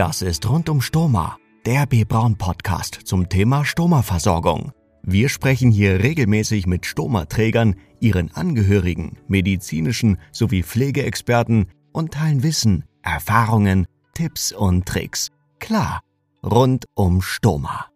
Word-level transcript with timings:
Das 0.00 0.22
ist 0.22 0.48
rund 0.48 0.70
um 0.70 0.80
Stoma, 0.80 1.36
der 1.66 1.84
B. 1.84 2.04
Braun 2.04 2.38
Podcast 2.38 2.94
zum 3.04 3.28
Thema 3.28 3.66
Stoma-Versorgung. 3.66 4.72
Wir 5.02 5.28
sprechen 5.28 5.70
hier 5.70 6.02
regelmäßig 6.02 6.66
mit 6.66 6.86
Stoma-Trägern, 6.86 7.76
ihren 8.00 8.32
Angehörigen, 8.32 9.18
medizinischen 9.28 10.16
sowie 10.32 10.62
Pflegeexperten 10.62 11.66
und 11.92 12.14
teilen 12.14 12.42
Wissen, 12.42 12.84
Erfahrungen, 13.02 13.86
Tipps 14.14 14.52
und 14.52 14.86
Tricks. 14.86 15.28
Klar, 15.58 16.00
rund 16.42 16.86
um 16.94 17.20
Stoma. 17.20 17.90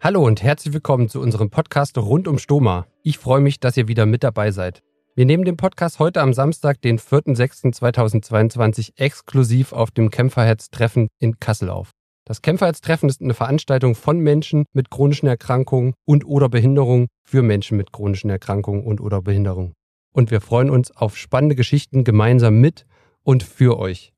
Hallo 0.00 0.24
und 0.24 0.44
herzlich 0.44 0.72
willkommen 0.72 1.08
zu 1.08 1.20
unserem 1.20 1.50
Podcast 1.50 1.98
rund 1.98 2.28
um 2.28 2.38
Stoma. 2.38 2.86
Ich 3.02 3.18
freue 3.18 3.40
mich, 3.40 3.58
dass 3.58 3.76
ihr 3.76 3.88
wieder 3.88 4.06
mit 4.06 4.22
dabei 4.22 4.52
seid. 4.52 4.84
Wir 5.18 5.24
nehmen 5.24 5.46
den 5.46 5.56
Podcast 5.56 5.98
heute 5.98 6.20
am 6.20 6.34
Samstag, 6.34 6.82
den 6.82 6.98
4.6.2022, 6.98 8.92
exklusiv 8.96 9.72
auf 9.72 9.90
dem 9.90 10.10
Kämpferherz-Treffen 10.10 11.08
in 11.18 11.40
Kassel 11.40 11.70
auf. 11.70 11.92
Das 12.26 12.42
Kämpferherz-Treffen 12.42 13.08
ist 13.08 13.22
eine 13.22 13.32
Veranstaltung 13.32 13.94
von 13.94 14.18
Menschen 14.18 14.66
mit 14.74 14.90
chronischen 14.90 15.26
Erkrankungen 15.26 15.94
und 16.04 16.26
oder 16.26 16.50
Behinderungen 16.50 17.06
für 17.24 17.40
Menschen 17.40 17.78
mit 17.78 17.94
chronischen 17.94 18.28
Erkrankungen 18.28 18.84
und 18.84 19.00
oder 19.00 19.22
Behinderungen. 19.22 19.72
Und 20.12 20.30
wir 20.30 20.42
freuen 20.42 20.68
uns 20.68 20.94
auf 20.94 21.16
spannende 21.16 21.56
Geschichten 21.56 22.04
gemeinsam 22.04 22.60
mit 22.60 22.84
und 23.22 23.42
für 23.42 23.78
euch. 23.78 24.12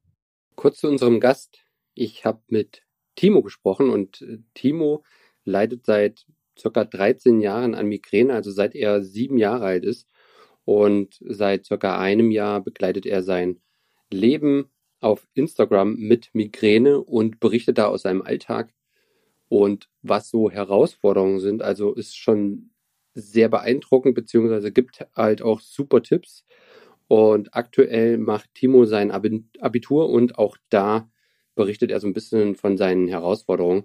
Kurz 0.57 0.81
zu 0.81 0.89
unserem 0.89 1.21
Gast. 1.21 1.61
Ich 1.95 2.25
habe 2.25 2.43
mit 2.49 2.83
Timo 3.15 3.43
gesprochen 3.43 3.91
und 3.91 4.21
äh, 4.23 4.39
Timo 4.55 5.05
leidet 5.45 5.87
seit 5.87 6.27
circa 6.59 6.85
13 6.85 7.41
Jahren 7.41 7.77
an 7.77 7.87
Migräne, 7.87 8.35
also 8.35 8.51
seit 8.51 8.75
er 8.75 9.05
sieben 9.05 9.39
Jahre 9.39 9.65
alt 9.65 9.85
ist. 9.85 10.09
Und 10.69 11.17
seit 11.21 11.65
circa 11.65 11.99
einem 11.99 12.31
Jahr 12.31 12.61
begleitet 12.61 13.07
er 13.07 13.23
sein 13.23 13.59
Leben 14.13 14.67
auf 15.01 15.27
Instagram 15.33 15.95
mit 15.95 16.29
Migräne 16.35 17.01
und 17.01 17.41
berichtet 17.41 17.79
da 17.79 17.87
aus 17.87 18.03
seinem 18.03 18.21
Alltag 18.21 18.75
und 19.49 19.89
was 20.03 20.29
so 20.29 20.51
Herausforderungen 20.51 21.41
sind. 21.41 21.63
Also 21.63 21.95
ist 21.95 22.19
schon 22.19 22.69
sehr 23.15 23.49
beeindruckend, 23.49 24.15
beziehungsweise 24.15 24.71
gibt 24.71 25.07
halt 25.17 25.41
auch 25.41 25.61
super 25.61 26.03
Tipps. 26.03 26.45
Und 27.07 27.55
aktuell 27.55 28.19
macht 28.19 28.53
Timo 28.53 28.85
sein 28.85 29.11
Abitur 29.11 30.11
und 30.11 30.37
auch 30.37 30.59
da 30.69 31.11
berichtet 31.55 31.91
er 31.91 32.01
so 32.01 32.07
ein 32.07 32.13
bisschen 32.13 32.57
von 32.57 32.77
seinen 32.77 33.09
Herausforderungen. 33.09 33.85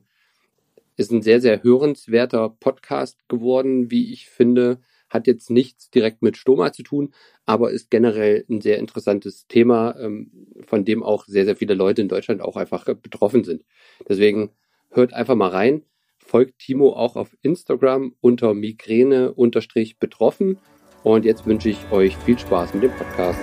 Ist 0.98 1.14
ein 1.14 1.22
sehr, 1.22 1.40
sehr 1.40 1.64
hörenswerter 1.64 2.50
Podcast 2.50 3.18
geworden, 3.30 3.90
wie 3.90 4.12
ich 4.12 4.28
finde. 4.28 4.82
Hat 5.14 5.28
jetzt 5.28 5.52
nichts 5.52 5.92
direkt 5.92 6.24
mit 6.24 6.38
Stoma 6.38 6.74
zu 6.74 6.82
tun, 6.82 7.14
aber 7.46 7.70
ist 7.70 7.92
generell 7.92 8.46
ein 8.50 8.62
sehr 8.62 8.80
interessantes 8.80 9.46
Thema, 9.46 9.96
ähm, 10.00 10.32
von 10.66 10.86
dem 10.86 11.04
auch 11.04 11.28
sehr, 11.28 11.46
sehr 11.46 11.56
viele 11.56 11.76
Leute 11.76 12.02
in 12.02 12.08
Deutschland 12.08 12.42
auch 12.42 12.58
einfach 12.58 12.86
betroffen 12.86 13.44
sind. 13.44 13.64
Deswegen 14.10 14.50
hört 14.90 15.14
einfach 15.14 15.36
mal 15.36 15.50
rein. 15.50 15.84
Folgt 16.18 16.58
Timo 16.58 16.94
auch 16.94 17.16
auf 17.16 17.38
Instagram 17.44 18.16
unter 18.22 18.56
Migräne-betroffen. 18.56 20.58
Und 21.04 21.26
jetzt 21.26 21.46
wünsche 21.46 21.70
ich 21.70 21.92
euch 21.92 22.18
viel 22.18 22.40
Spaß 22.40 22.74
mit 22.74 22.82
dem 22.82 22.94
Podcast. 22.94 23.40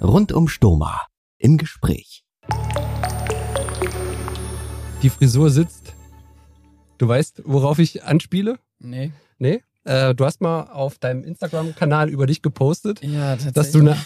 Rund 0.00 0.32
um 0.32 0.48
Stoma 0.48 1.02
im 1.36 1.58
Gespräch. 1.58 2.24
Die 5.02 5.10
Frisur 5.10 5.50
sitzt. 5.50 5.83
Du 6.98 7.08
weißt, 7.08 7.42
worauf 7.44 7.78
ich 7.78 8.04
anspiele? 8.04 8.58
Nee. 8.78 9.12
Nee? 9.38 9.62
Äh, 9.84 10.14
du 10.14 10.24
hast 10.24 10.40
mal 10.40 10.62
auf 10.70 10.98
deinem 10.98 11.24
Instagram-Kanal 11.24 12.08
über 12.08 12.26
dich 12.26 12.40
gepostet, 12.40 13.02
Ja, 13.02 13.36
dass 13.36 13.72
du, 13.72 13.82
na, 13.82 13.96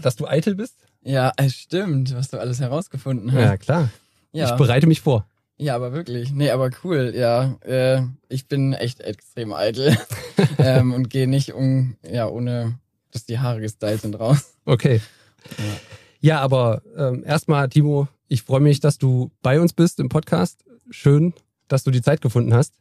dass 0.00 0.16
du 0.16 0.26
eitel 0.26 0.54
bist. 0.54 0.76
Ja, 1.02 1.32
es 1.36 1.54
stimmt, 1.54 2.14
was 2.14 2.28
du 2.30 2.38
alles 2.38 2.60
herausgefunden 2.60 3.32
hast. 3.32 3.40
Ja, 3.40 3.56
klar. 3.56 3.88
ja. 4.32 4.46
Ich 4.50 4.52
bereite 4.56 4.86
mich 4.86 5.00
vor. 5.00 5.26
ja 5.58 5.74
aber 5.74 5.92
wirklich. 5.92 6.32
Nee, 6.32 6.50
aber 6.50 6.70
cool, 6.84 7.12
ja. 7.14 7.56
Äh, 7.62 8.02
ich 8.28 8.46
bin 8.48 8.72
echt 8.72 9.00
extrem 9.00 9.52
eitel 9.52 9.96
ähm, 10.58 10.92
und 10.94 11.10
gehe 11.10 11.28
nicht 11.28 11.52
um, 11.54 11.96
ja, 12.08 12.26
ohne 12.28 12.78
dass 13.10 13.24
die 13.24 13.38
Haare 13.38 13.60
gestylt 13.60 14.00
sind 14.02 14.18
raus. 14.18 14.54
Okay. 14.64 15.00
Ja. 15.58 15.64
Ja, 16.20 16.40
aber 16.40 16.82
ähm, 16.96 17.22
erstmal, 17.24 17.68
Timo, 17.68 18.08
ich 18.28 18.42
freue 18.42 18.60
mich, 18.60 18.80
dass 18.80 18.98
du 18.98 19.30
bei 19.42 19.60
uns 19.60 19.72
bist 19.72 20.00
im 20.00 20.08
Podcast. 20.08 20.64
Schön, 20.90 21.32
dass 21.68 21.84
du 21.84 21.90
die 21.90 22.02
Zeit 22.02 22.20
gefunden 22.20 22.54
hast. 22.54 22.74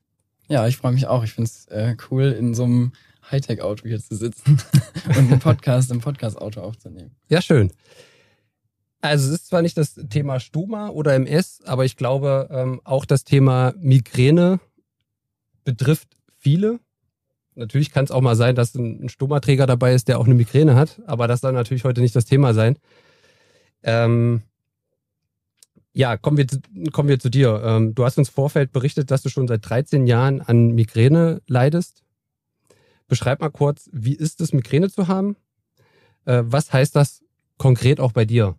Ja, 0.48 0.68
ich 0.68 0.78
freue 0.78 0.94
mich 0.94 1.08
auch. 1.08 1.24
Ich 1.24 1.34
finde 1.34 1.50
es 1.50 1.66
äh, 1.68 1.96
cool, 2.10 2.32
in 2.32 2.54
so 2.54 2.64
einem 2.64 2.94
Hightech-Auto 3.30 3.88
hier 3.88 4.00
zu 4.00 4.16
sitzen 4.16 4.62
und 5.08 5.18
einen 5.18 5.40
Podcast 5.40 5.92
im 5.92 6.00
Podcast-Auto 6.00 6.62
aufzunehmen. 6.62 7.12
Ja, 7.28 7.42
schön. 7.42 7.72
Also 9.02 9.28
es 9.28 9.42
ist 9.42 9.48
zwar 9.48 9.62
nicht 9.62 9.78
das 9.78 9.94
Thema 10.10 10.40
Stoma 10.40 10.90
oder 10.90 11.14
MS, 11.14 11.62
aber 11.66 11.86
ich 11.86 11.98
glaube, 11.98 12.50
ähm, 12.52 12.82
auch 12.84 13.06
das 13.06 13.24
Thema 13.24 13.74
Migräne 13.78 14.60
betrifft 15.64 16.08
viele. 16.38 16.80
Natürlich 17.56 17.92
kann 17.92 18.06
es 18.06 18.12
auch 18.12 18.22
mal 18.22 18.36
sein, 18.36 18.56
dass 18.56 18.76
ein 18.76 19.04
ein 19.04 19.10
Stomaträger 19.10 19.66
dabei 19.66 19.94
ist, 19.94 20.08
der 20.08 20.20
auch 20.20 20.26
eine 20.26 20.36
Migräne 20.36 20.76
hat, 20.76 21.02
aber 21.06 21.28
das 21.28 21.42
soll 21.42 21.54
natürlich 21.54 21.84
heute 21.84 22.02
nicht 22.02 22.16
das 22.16 22.26
Thema 22.26 22.54
sein. 22.54 22.78
Ähm, 23.84 24.42
ja, 25.98 26.16
kommen 26.16 26.38
wir, 26.38 26.48
zu- 26.48 26.60
kommen 26.92 27.10
wir 27.10 27.20
zu 27.20 27.30
dir. 27.30 27.62
Ähm, 27.66 27.96
du 27.96 28.06
hast 28.06 28.18
uns 28.18 28.30
Vorfeld 28.30 28.72
berichtet, 28.72 29.10
dass 29.10 29.24
du 29.24 29.30
schon 29.30 29.48
seit 29.48 29.68
13 29.68 30.06
Jahren 30.06 30.42
an 30.42 30.72
Migräne 30.76 31.42
leidest. 31.48 32.04
Beschreib 33.08 33.42
mal 33.42 33.50
kurz, 33.50 33.90
wie 33.92 34.14
ist 34.16 34.40
es, 34.42 34.54
Migräne 34.54 34.90
zu 34.90 35.08
haben? 35.08 35.36
Äh, 36.26 36.44
was 36.46 36.72
heißt 36.72 36.96
das 36.96 37.22
konkret 37.58 38.00
auch 38.00 38.12
bei 38.12 38.26
dir? 38.26 38.56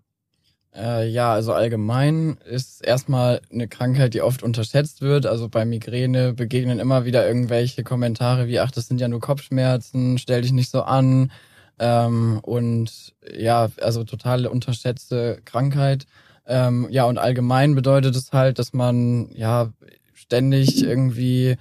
Äh, 0.75 1.09
ja, 1.09 1.33
also 1.33 1.53
allgemein 1.53 2.39
ist 2.45 2.85
erstmal 2.85 3.41
eine 3.53 3.69
Krankheit, 3.69 4.15
die 4.15 4.23
oft 4.23 4.43
unterschätzt 4.43 5.01
wird. 5.01 5.27
Also 5.27 5.49
bei 5.49 5.65
Migräne 5.65 6.35
begegnen 6.35 6.79
immer 6.79 7.05
wieder 7.05 7.27
irgendwelche 7.27 7.85
Kommentare 7.85 8.49
wie, 8.49 8.59
ach, 8.59 8.71
das 8.71 8.89
sind 8.89 9.01
ja 9.01 9.09
nur 9.09 9.21
Kopfschmerzen, 9.21 10.19
stell 10.19 10.43
dich 10.43 10.53
nicht 10.53 10.71
so 10.71 10.83
an. 10.83 11.31
Ähm, 11.79 12.41
und 12.43 13.15
ja, 13.33 13.69
also 13.81 14.03
total 14.05 14.47
unterschätzte 14.47 15.41
Krankheit. 15.45 16.07
Ähm, 16.49 16.89
ja, 16.91 17.05
und 17.05 17.19
allgemein 17.19 17.75
bedeutet 17.75 18.17
es 18.17 18.33
halt, 18.33 18.59
dass 18.59 18.73
man 18.73 19.31
ja 19.35 19.73
ständig 20.15 20.83
irgendwie 20.83 21.57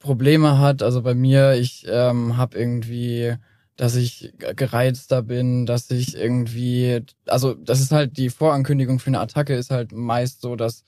Probleme 0.00 0.58
hat. 0.58 0.82
Also 0.82 1.02
bei 1.02 1.14
mir, 1.14 1.54
ich 1.54 1.86
ähm, 1.88 2.36
habe 2.36 2.58
irgendwie 2.58 3.36
dass 3.76 3.94
ich 3.94 4.32
gereizter 4.38 5.22
bin, 5.22 5.66
dass 5.66 5.90
ich 5.90 6.16
irgendwie, 6.16 7.02
also 7.26 7.54
das 7.54 7.80
ist 7.80 7.92
halt 7.92 8.16
die 8.16 8.30
Vorankündigung 8.30 8.98
für 8.98 9.08
eine 9.08 9.20
Attacke 9.20 9.54
ist 9.54 9.70
halt 9.70 9.92
meist 9.92 10.40
so, 10.40 10.56
dass 10.56 10.84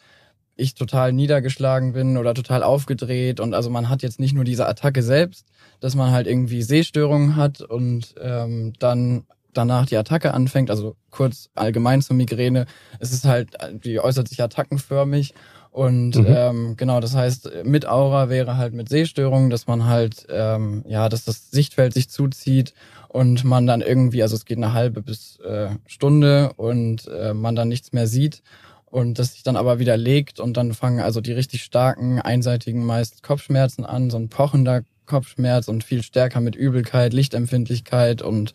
ich 0.56 0.75
total 0.75 1.12
niedergeschlagen 1.12 1.92
bin 1.92 2.16
oder 2.16 2.34
total 2.34 2.62
aufgedreht 2.62 3.41
und 3.41 3.54
also 3.54 3.70
man 3.70 3.88
hat 3.88 4.03
jetzt 4.03 4.19
nicht 4.19 4.34
nur 4.34 4.44
diese 4.44 4.66
Attacke 4.66 5.03
selbst, 5.03 5.47
dass 5.80 5.94
man 5.94 6.10
halt 6.10 6.26
irgendwie 6.26 6.62
Sehstörungen 6.62 7.36
hat 7.36 7.60
und 7.60 8.15
ähm, 8.20 8.72
dann 8.78 9.25
danach 9.53 9.86
die 9.86 9.97
Attacke 9.97 10.34
anfängt, 10.34 10.70
also 10.70 10.97
kurz 11.10 11.48
allgemein 11.54 12.03
zur 12.03 12.16
Migräne, 12.16 12.66
es 12.98 13.12
ist 13.12 13.25
halt, 13.25 13.56
die 13.84 14.00
äußert 14.00 14.28
sich 14.28 14.42
attackenförmig 14.42 15.34
und 15.70 16.16
Mhm. 16.16 16.26
ähm, 16.28 16.76
genau, 16.76 17.00
das 17.00 17.14
heißt, 17.14 17.50
mit 17.64 17.86
Aura 17.86 18.28
wäre 18.28 18.56
halt 18.56 18.72
mit 18.75 18.88
Sehstörungen, 18.88 19.50
dass 19.50 19.66
man 19.66 19.86
halt, 19.86 20.26
ähm, 20.31 20.84
ja, 20.88 21.09
dass 21.09 21.25
das 21.25 21.50
Sichtfeld 21.50 21.94
sich 21.94 22.09
zuzieht 22.09 22.75
und 23.09 23.44
man 23.44 23.66
dann 23.66 23.81
irgendwie, 23.81 24.22
also 24.22 24.34
es 24.34 24.44
geht 24.44 24.56
eine 24.56 24.72
halbe 24.72 25.03
bis 25.03 25.38
äh, 25.41 25.69
Stunde 25.86 26.53
und 26.56 27.06
äh, 27.09 27.34
man 27.34 27.54
dann 27.54 27.69
nichts 27.69 27.92
mehr 27.92 28.06
sieht 28.06 28.42
und 28.86 29.19
das 29.19 29.34
sich 29.34 29.42
dann 29.42 29.56
aber 29.56 29.78
wieder 29.78 29.97
legt 29.97 30.41
und 30.41 30.56
dann 30.56 30.72
fangen 30.72 31.00
also 31.00 31.20
die 31.20 31.32
richtig 31.32 31.62
starken, 31.62 32.21
einseitigen 32.21 32.84
meist 32.84 33.22
Kopfschmerzen 33.22 33.84
an, 33.84 34.10
so 34.10 34.18
ein 34.18 34.28
pochender 34.28 34.83
Kopfschmerz 35.06 35.68
und 35.68 35.84
viel 35.84 36.03
stärker 36.03 36.41
mit 36.41 36.56
Übelkeit, 36.56 37.12
Lichtempfindlichkeit 37.12 38.22
und 38.22 38.53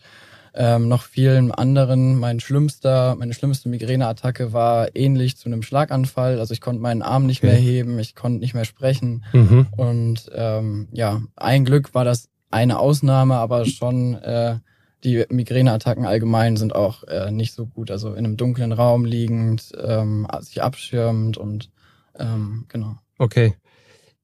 ähm, 0.54 0.88
noch 0.88 1.02
vielen 1.02 1.50
anderen. 1.50 2.18
Mein 2.18 2.40
schlimmster, 2.40 3.16
meine 3.16 3.34
schlimmste 3.34 3.68
Migräneattacke 3.68 4.52
war 4.52 4.94
ähnlich 4.94 5.36
zu 5.36 5.48
einem 5.48 5.62
Schlaganfall. 5.62 6.38
Also 6.38 6.54
ich 6.54 6.60
konnte 6.60 6.80
meinen 6.80 7.02
Arm 7.02 7.26
nicht 7.26 7.42
Okay. 7.42 7.52
mehr 7.52 7.60
heben, 7.60 7.98
ich 7.98 8.14
konnte 8.14 8.38
nicht 8.38 8.54
mehr 8.54 8.64
sprechen. 8.64 9.24
Mhm. 9.32 9.66
Und 9.76 10.30
ähm, 10.34 10.88
ja, 10.92 11.22
ein 11.36 11.64
Glück 11.64 11.94
war 11.94 12.04
das 12.04 12.28
eine 12.50 12.78
Ausnahme, 12.78 13.34
aber 13.34 13.66
schon 13.66 14.14
äh, 14.14 14.58
die 15.02 15.24
Migräneattacken 15.28 16.06
allgemein 16.06 16.56
sind 16.56 16.74
auch 16.74 17.02
äh, 17.04 17.30
nicht 17.30 17.52
so 17.52 17.66
gut. 17.66 17.90
Also 17.90 18.12
in 18.14 18.24
einem 18.24 18.36
dunklen 18.36 18.72
Raum 18.72 19.04
liegend, 19.04 19.72
ähm, 19.76 20.26
sich 20.40 20.62
abschirmend 20.62 21.36
und 21.36 21.70
ähm, 22.18 22.66
genau. 22.68 22.96
Okay. 23.18 23.54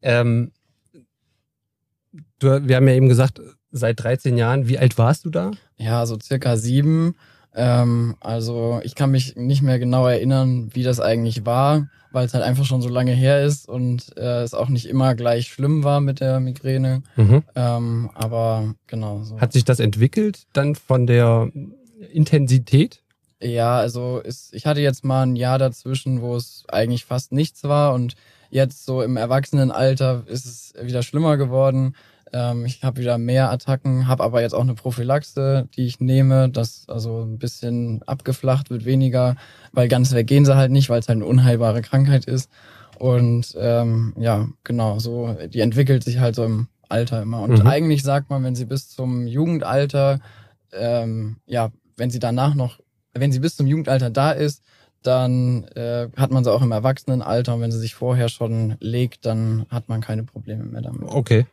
Ähm, 0.00 0.52
du, 2.38 2.66
wir 2.66 2.76
haben 2.76 2.88
ja 2.88 2.94
eben 2.94 3.08
gesagt, 3.08 3.40
seit 3.72 4.02
13 4.02 4.36
Jahren. 4.36 4.68
Wie 4.68 4.78
alt 4.78 4.98
warst 4.98 5.24
du 5.24 5.30
da? 5.30 5.52
Ja, 5.76 6.04
so 6.06 6.18
circa 6.20 6.56
sieben. 6.56 7.14
Ähm, 7.54 8.16
also 8.20 8.80
ich 8.84 8.94
kann 8.94 9.10
mich 9.10 9.36
nicht 9.36 9.62
mehr 9.62 9.78
genau 9.78 10.06
erinnern, 10.06 10.70
wie 10.72 10.82
das 10.82 11.00
eigentlich 11.00 11.44
war, 11.46 11.88
weil 12.12 12.26
es 12.26 12.34
halt 12.34 12.44
einfach 12.44 12.64
schon 12.64 12.82
so 12.82 12.88
lange 12.88 13.12
her 13.12 13.44
ist 13.44 13.68
und 13.68 14.16
äh, 14.16 14.42
es 14.42 14.54
auch 14.54 14.68
nicht 14.68 14.86
immer 14.86 15.14
gleich 15.14 15.48
schlimm 15.48 15.82
war 15.82 16.00
mit 16.00 16.20
der 16.20 16.40
Migräne. 16.40 17.02
Mhm. 17.16 17.42
Ähm, 17.54 18.10
aber 18.14 18.74
genau 18.86 19.22
so. 19.24 19.40
Hat 19.40 19.52
sich 19.52 19.64
das 19.64 19.80
entwickelt 19.80 20.46
dann 20.52 20.74
von 20.74 21.06
der 21.06 21.50
Intensität? 22.12 23.02
Ja, 23.42 23.78
also 23.78 24.18
ist, 24.18 24.54
ich 24.54 24.66
hatte 24.66 24.80
jetzt 24.80 25.04
mal 25.04 25.22
ein 25.22 25.34
Jahr 25.34 25.58
dazwischen, 25.58 26.20
wo 26.20 26.36
es 26.36 26.64
eigentlich 26.68 27.04
fast 27.04 27.32
nichts 27.32 27.64
war 27.64 27.94
und 27.94 28.14
jetzt 28.50 28.84
so 28.84 29.02
im 29.02 29.16
Erwachsenenalter 29.16 30.24
ist 30.26 30.44
es 30.44 30.74
wieder 30.80 31.02
schlimmer 31.02 31.36
geworden. 31.36 31.94
Ähm, 32.32 32.64
ich 32.64 32.82
habe 32.82 33.00
wieder 33.00 33.18
mehr 33.18 33.50
Attacken, 33.50 34.06
habe 34.06 34.22
aber 34.22 34.40
jetzt 34.42 34.54
auch 34.54 34.62
eine 34.62 34.74
Prophylaxe, 34.74 35.68
die 35.76 35.86
ich 35.86 36.00
nehme, 36.00 36.48
das 36.48 36.84
also 36.88 37.22
ein 37.22 37.38
bisschen 37.38 38.02
abgeflacht 38.04 38.70
wird, 38.70 38.84
weniger, 38.84 39.36
weil 39.72 39.88
ganz 39.88 40.12
weg 40.12 40.26
gehen 40.26 40.44
sie 40.44 40.56
halt 40.56 40.70
nicht, 40.70 40.90
weil 40.90 41.00
es 41.00 41.08
halt 41.08 41.16
eine 41.16 41.26
unheilbare 41.26 41.82
Krankheit 41.82 42.24
ist. 42.24 42.50
Und 42.98 43.56
ähm, 43.58 44.14
ja, 44.18 44.48
genau, 44.62 44.98
so, 44.98 45.36
die 45.48 45.60
entwickelt 45.60 46.04
sich 46.04 46.18
halt 46.18 46.34
so 46.34 46.44
im 46.44 46.68
Alter 46.88 47.22
immer. 47.22 47.40
Und 47.42 47.60
mhm. 47.60 47.66
eigentlich 47.66 48.02
sagt 48.02 48.30
man, 48.30 48.44
wenn 48.44 48.54
sie 48.54 48.66
bis 48.66 48.90
zum 48.90 49.26
Jugendalter, 49.26 50.20
ähm, 50.72 51.36
ja, 51.46 51.70
wenn 51.96 52.10
sie 52.10 52.18
danach 52.18 52.54
noch, 52.54 52.78
wenn 53.14 53.32
sie 53.32 53.40
bis 53.40 53.56
zum 53.56 53.66
Jugendalter 53.66 54.10
da 54.10 54.32
ist, 54.32 54.62
dann 55.02 55.64
äh, 55.76 56.08
hat 56.16 56.30
man 56.30 56.44
sie 56.44 56.52
auch 56.52 56.62
im 56.62 56.72
Erwachsenenalter 56.72 57.54
und 57.54 57.62
wenn 57.62 57.72
sie 57.72 57.78
sich 57.78 57.94
vorher 57.94 58.28
schon 58.28 58.76
legt, 58.80 59.24
dann 59.24 59.66
hat 59.70 59.88
man 59.88 60.00
keine 60.00 60.24
Probleme 60.24 60.64
mehr 60.64 60.82
damit. 60.82 61.08
Okay. 61.08 61.46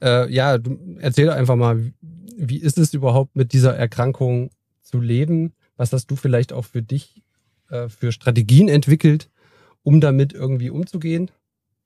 Äh, 0.00 0.32
ja, 0.32 0.58
du 0.58 0.96
erzähl 0.98 1.30
einfach 1.30 1.56
mal, 1.56 1.92
wie 2.36 2.58
ist 2.58 2.78
es 2.78 2.94
überhaupt 2.94 3.36
mit 3.36 3.52
dieser 3.52 3.76
Erkrankung 3.76 4.50
zu 4.82 5.00
leben? 5.00 5.52
Was 5.76 5.92
hast 5.92 6.10
du 6.10 6.16
vielleicht 6.16 6.52
auch 6.52 6.64
für 6.64 6.82
dich 6.82 7.22
äh, 7.70 7.88
für 7.88 8.12
Strategien 8.12 8.68
entwickelt, 8.68 9.30
um 9.82 10.00
damit 10.00 10.32
irgendwie 10.32 10.70
umzugehen? 10.70 11.30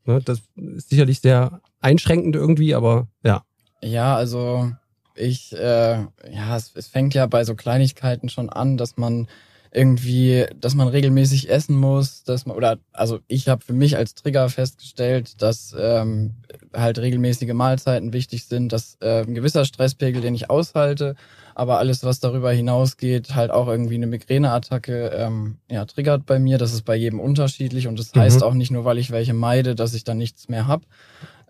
Ne, 0.05 0.21
das 0.25 0.43
ist 0.57 0.91
sicherlich 0.91 1.21
sehr 1.21 1.61
einschränkend 1.81 2.37
irgendwie, 2.37 2.75
aber 2.75 3.09
ja. 3.25 3.43
Ja, 3.83 4.17
also 4.17 4.73
ich, 5.15 5.53
äh, 5.53 5.99
ja, 6.31 6.57
es, 6.57 6.73
es 6.75 6.87
fängt 6.87 7.15
ja 7.15 7.27
bei 7.27 7.45
so 7.45 7.55
Kleinigkeiten 7.55 8.29
schon 8.29 8.51
an, 8.51 8.77
dass 8.77 8.97
man 8.97 9.29
irgendwie, 9.77 10.47
dass 10.59 10.75
man 10.75 10.89
regelmäßig 10.89 11.51
essen 11.51 11.77
muss, 11.77 12.25
dass 12.25 12.47
man 12.47 12.57
oder 12.57 12.79
also 12.95 13.21
ich 13.29 13.47
habe 13.49 13.63
für 13.63 13.75
mich 13.75 13.99
als 13.99 14.15
Trigger 14.15 14.49
festgestellt, 14.49 15.43
dass 15.43 15.77
ähm, 15.79 16.37
halt 16.73 16.99
regelmäßige 16.99 17.53
Mahlzeiten 17.53 18.15
wichtig 18.15 18.47
sind, 18.47 18.73
dass 18.73 18.97
äh, 19.03 19.21
ein 19.21 19.35
gewisser 19.35 19.67
Stresspegel, 19.67 20.23
den 20.23 20.35
ich 20.35 20.49
aushalte, 20.49 21.15
aber 21.55 21.79
alles, 21.79 22.05
was 22.05 22.21
darüber 22.21 22.51
hinausgeht, 22.53 23.35
halt 23.35 23.51
auch 23.51 23.69
irgendwie 23.69 23.97
eine 23.97 24.07
Migräneattacke 24.07 25.11
ähm, 25.15 25.59
ja, 25.71 25.85
triggert 25.85 26.25
bei 26.25 26.39
mir. 26.39 26.57
Das 26.57 26.73
ist 26.73 26.87
bei 26.87 26.97
jedem 26.97 27.21
unterschiedlich 27.21 27.87
und 27.87 27.99
das 27.99 28.15
mhm. 28.15 28.21
heißt 28.21 28.43
auch 28.43 28.55
nicht 28.55 28.71
nur, 28.71 28.87
weil 28.87 28.97
ich 28.97 29.11
welche 29.11 29.35
meide, 29.35 29.75
dass 29.75 29.93
ich 29.93 30.05
dann 30.05 30.17
nichts 30.17 30.49
mehr 30.49 30.67
hab 30.67 30.85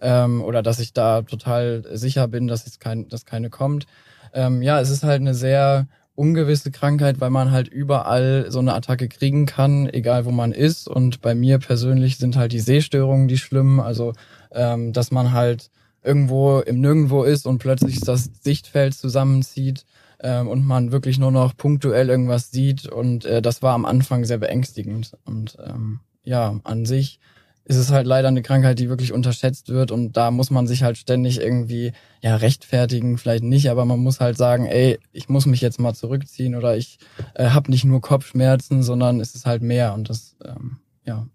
ähm, 0.01 0.43
oder 0.43 0.65
dass 0.65 0.81
ich 0.81 0.93
da 0.93 1.23
total 1.23 1.85
sicher 1.93 2.27
bin, 2.27 2.49
dass 2.49 2.67
es 2.67 2.81
kein, 2.81 3.09
dass 3.09 3.25
keine 3.25 3.51
kommt. 3.51 3.87
Ähm, 4.35 4.63
ja, 4.63 4.81
es 4.81 4.91
ist 4.91 5.05
halt 5.05 5.21
eine 5.21 5.35
sehr 5.35 5.87
ungewisse 6.17 6.71
Krankheit, 6.71 7.21
weil 7.21 7.31
man 7.31 7.53
halt 7.53 7.69
überall 7.69 8.47
so 8.49 8.59
eine 8.59 8.75
Attacke 8.75 9.09
kriegen 9.09 9.47
kann, 9.47 9.89
egal 9.89 10.25
wo 10.25 10.33
man 10.33 10.53
ist. 10.53 10.89
Und 10.89 11.21
bei 11.21 11.35
mir 11.35 11.59
persönlich 11.59 12.17
sind 12.19 12.37
halt 12.37 12.53
die 12.53 12.61
Sehstörungen 12.61 13.29
die 13.29 13.39
schlimmen. 13.39 13.79
Also, 13.79 14.15
ähm, 14.53 14.93
dass 14.93 15.11
man 15.13 15.33
halt 15.33 15.71
irgendwo 16.03 16.61
im 16.61 16.81
Nirgendwo 16.81 17.23
ist 17.23 17.47
und 17.47 17.59
plötzlich 17.59 18.01
das 18.01 18.31
Sichtfeld 18.41 18.95
zusammenzieht 18.95 19.85
ähm, 20.21 20.49
und 20.49 20.65
man 20.65 20.93
wirklich 20.93 21.19
nur 21.19 21.31
noch 21.31 21.57
punktuell 21.57 22.09
irgendwas 22.09 22.51
sieht. 22.51 22.87
Und 22.87 23.25
äh, 23.25 23.43
das 23.43 23.63
war 23.63 23.75
am 23.75 23.85
Anfang 23.85 24.25
sehr 24.25 24.39
beängstigend. 24.39 25.17
Und 25.25 25.57
ähm, 25.65 26.01
ja, 26.25 26.59
an 26.65 26.87
sich 26.87 27.21
ist 27.69 27.77
es 27.77 27.91
halt 27.91 28.07
leider 28.07 28.29
eine 28.29 28.43
Krankheit, 28.43 28.79
die 28.79 28.89
wirklich 28.89 29.13
unterschätzt 29.13 29.71
wird 29.71 29.91
und 29.91 30.17
da 30.17 30.31
muss 30.31 30.51
man 30.51 30.69
sich 30.69 30.85
halt 30.85 30.97
ständig 30.97 31.41
irgendwie 31.41 31.93
ja 32.23 32.37
rechtfertigen, 32.37 33.19
vielleicht 33.19 33.43
nicht, 33.43 33.71
aber 33.71 33.85
man 33.85 33.99
muss 33.99 34.21
halt 34.21 34.39
sagen, 34.39 34.67
ey, 34.67 35.01
ich 35.13 35.29
muss 35.29 35.47
mich 35.47 35.61
jetzt 35.61 35.81
mal 35.81 35.93
zurückziehen 35.93 36.55
oder 36.55 36.77
ich 36.77 36.99
äh, 37.35 37.49
habe 37.49 37.71
nicht 37.73 37.85
nur 37.85 38.01
Kopfschmerzen, 38.01 38.85
sondern 38.85 39.19
es 39.19 39.35
ist 39.35 39.47
halt 39.47 39.63
mehr 39.63 39.95
und 39.95 40.09
das 40.09 40.37
ähm, 40.45 40.79
ja. 41.05 41.27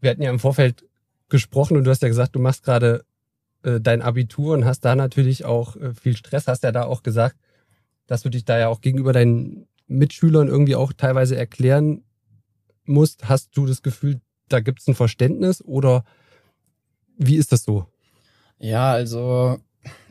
Wir 0.00 0.10
hatten 0.10 0.22
ja 0.22 0.30
im 0.30 0.38
Vorfeld 0.38 0.84
gesprochen 1.30 1.78
und 1.78 1.84
du 1.84 1.90
hast 1.90 2.02
ja 2.02 2.08
gesagt, 2.08 2.34
du 2.34 2.38
machst 2.38 2.64
gerade 2.64 3.04
äh, 3.62 3.80
dein 3.80 4.02
Abitur 4.02 4.54
und 4.54 4.66
hast 4.66 4.84
da 4.84 4.94
natürlich 4.94 5.46
auch 5.46 5.76
äh, 5.76 5.94
viel 5.94 6.16
Stress, 6.16 6.46
hast 6.46 6.62
ja 6.62 6.72
da 6.72 6.84
auch 6.84 7.02
gesagt, 7.02 7.36
dass 8.06 8.22
du 8.22 8.28
dich 8.28 8.44
da 8.44 8.58
ja 8.58 8.68
auch 8.68 8.82
gegenüber 8.82 9.14
deinen 9.14 9.66
Mitschülern 9.86 10.48
irgendwie 10.48 10.76
auch 10.76 10.92
teilweise 10.92 11.36
erklären 11.36 12.02
musst. 12.84 13.28
Hast 13.28 13.56
du 13.56 13.66
das 13.66 13.82
Gefühl, 13.82 14.20
da 14.52 14.60
gibt 14.60 14.80
es 14.80 14.88
ein 14.88 14.94
Verständnis 14.94 15.62
oder 15.64 16.04
wie 17.16 17.36
ist 17.36 17.52
das 17.52 17.64
so? 17.64 17.86
Ja, 18.58 18.92
also 18.92 19.58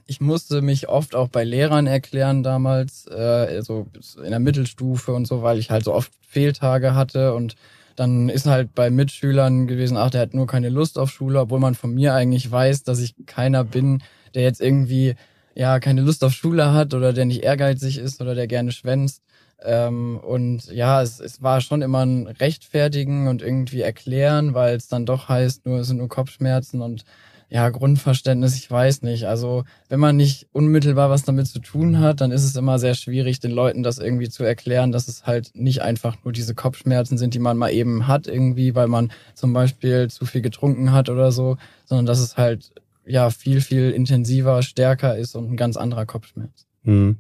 ich 0.05 0.21
musste 0.21 0.61
mich 0.61 0.89
oft 0.89 1.13
auch 1.13 1.27
bei 1.27 1.43
Lehrern 1.43 1.85
erklären 1.85 2.41
damals, 2.41 3.05
äh, 3.07 3.13
also 3.13 3.85
in 4.23 4.31
der 4.31 4.39
Mittelstufe 4.39 5.13
und 5.13 5.27
so, 5.27 5.43
weil 5.43 5.59
ich 5.59 5.69
halt 5.69 5.83
so 5.83 5.93
oft 5.93 6.11
Fehltage 6.27 6.95
hatte 6.95 7.33
und 7.35 7.55
dann 7.95 8.29
ist 8.29 8.45
halt 8.45 8.73
bei 8.73 8.89
Mitschülern 8.89 9.67
gewesen, 9.67 9.97
ach, 9.97 10.09
der 10.09 10.21
hat 10.21 10.33
nur 10.33 10.47
keine 10.47 10.69
Lust 10.69 10.97
auf 10.97 11.11
Schule, 11.11 11.41
obwohl 11.41 11.59
man 11.59 11.75
von 11.75 11.93
mir 11.93 12.13
eigentlich 12.13 12.49
weiß, 12.49 12.83
dass 12.83 12.99
ich 13.01 13.13
keiner 13.25 13.63
bin, 13.63 14.01
der 14.33 14.43
jetzt 14.43 14.61
irgendwie 14.61 15.15
ja 15.53 15.79
keine 15.79 16.01
Lust 16.01 16.23
auf 16.23 16.33
Schule 16.33 16.73
hat 16.73 16.93
oder 16.93 17.11
der 17.13 17.25
nicht 17.25 17.43
ehrgeizig 17.43 17.97
ist 17.97 18.21
oder 18.21 18.35
der 18.35 18.47
gerne 18.47 18.71
schwänzt. 18.71 19.21
Ähm, 19.63 20.17
und 20.17 20.65
ja, 20.71 21.01
es, 21.01 21.19
es 21.19 21.41
war 21.41 21.61
schon 21.61 21.81
immer 21.81 22.05
ein 22.05 22.27
Rechtfertigen 22.27 23.27
und 23.27 23.41
irgendwie 23.41 23.81
erklären, 23.81 24.53
weil 24.53 24.75
es 24.75 24.87
dann 24.87 25.05
doch 25.05 25.29
heißt, 25.29 25.65
nur 25.65 25.79
es 25.79 25.87
sind 25.87 25.97
nur 25.97 26.09
Kopfschmerzen 26.09 26.81
und 26.81 27.03
ja, 27.51 27.67
Grundverständnis, 27.69 28.55
ich 28.55 28.69
weiß 28.69 29.01
nicht. 29.01 29.25
Also, 29.25 29.63
wenn 29.87 29.99
man 29.99 30.15
nicht 30.15 30.47
unmittelbar 30.51 31.09
was 31.09 31.23
damit 31.23 31.47
zu 31.47 31.59
tun 31.59 31.99
hat, 31.99 32.21
dann 32.21 32.31
ist 32.31 32.43
es 32.43 32.55
immer 32.55 32.77
sehr 32.77 32.93
schwierig, 32.93 33.39
den 33.39 33.51
Leuten 33.51 33.81
das 33.81 33.97
irgendwie 33.97 34.29
zu 34.29 34.43
erklären, 34.43 34.91
dass 34.91 35.07
es 35.07 35.25
halt 35.25 35.51
nicht 35.55 35.81
einfach 35.81 36.23
nur 36.23 36.31
diese 36.31 36.53
Kopfschmerzen 36.53 37.17
sind, 37.17 37.33
die 37.33 37.39
man 37.39 37.57
mal 37.57 37.71
eben 37.71 38.07
hat 38.07 38.27
irgendwie, 38.27 38.75
weil 38.75 38.87
man 38.87 39.11
zum 39.33 39.51
Beispiel 39.53 40.09
zu 40.09 40.27
viel 40.27 40.41
getrunken 40.41 40.91
hat 40.91 41.09
oder 41.09 41.31
so, 41.31 41.57
sondern 41.85 42.05
dass 42.05 42.19
es 42.19 42.37
halt 42.37 42.71
ja 43.03 43.31
viel, 43.31 43.61
viel 43.61 43.89
intensiver, 43.89 44.61
stärker 44.61 45.17
ist 45.17 45.35
und 45.35 45.51
ein 45.51 45.57
ganz 45.57 45.75
anderer 45.75 46.05
Kopfschmerz. 46.05 46.67
Hm. 46.83 47.17